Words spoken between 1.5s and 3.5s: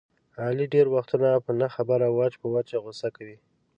نه خبره وچ په وچه غوسه کوي.